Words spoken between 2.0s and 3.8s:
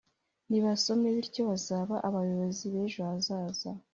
abayobozi b’ejo hazaza